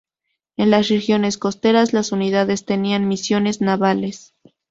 En 0.57 0.71
las 0.71 0.87
regiones 0.89 1.37
costeras, 1.37 1.93
las 1.93 2.11
unidades 2.11 2.65
tenían 2.65 3.07
misiones 3.07 3.61
navales. 3.61 4.33